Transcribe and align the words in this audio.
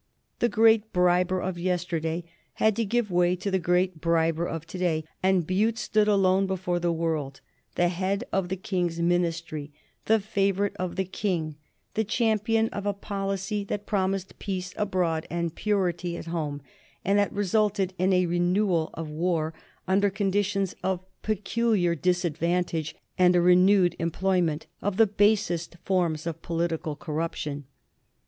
The 0.39 0.49
great 0.49 0.91
briber 0.91 1.39
of 1.41 1.59
yesterday 1.59 2.23
had 2.53 2.75
to 2.77 2.85
give 2.85 3.11
way 3.11 3.35
to 3.35 3.51
the 3.51 3.59
great 3.59 4.01
briber 4.01 4.47
of 4.47 4.65
to 4.65 4.79
day, 4.79 5.03
and 5.21 5.45
Bute 5.45 5.77
stood 5.77 6.07
alone 6.07 6.47
before 6.47 6.79
the 6.79 6.91
world, 6.91 7.39
the 7.75 7.87
head 7.89 8.23
of 8.33 8.49
the 8.49 8.55
King's 8.55 8.99
Ministry, 8.99 9.71
the 10.05 10.19
favorite 10.19 10.75
of 10.77 10.95
the 10.95 11.05
King, 11.05 11.55
the 11.93 12.03
champion 12.03 12.67
of 12.69 12.87
a 12.87 12.93
policy 12.95 13.63
that 13.65 13.85
promised 13.85 14.39
peace 14.39 14.73
abroad 14.75 15.27
and 15.29 15.53
purity 15.53 16.17
at 16.17 16.25
home, 16.25 16.63
and 17.05 17.19
that 17.19 17.31
resulted 17.31 17.93
in 17.99 18.11
a 18.11 18.25
renewal 18.25 18.89
of 18.95 19.07
war 19.07 19.53
under 19.87 20.09
conditions 20.09 20.73
of 20.83 21.05
peculiar 21.21 21.93
disadvantage 21.93 22.95
and 23.19 23.35
a 23.35 23.39
renewed 23.39 23.95
employment 23.99 24.65
of 24.81 24.97
the 24.97 25.05
basest 25.05 25.77
forms 25.85 26.25
of 26.25 26.41
political 26.41 26.95
corruption. 26.95 27.65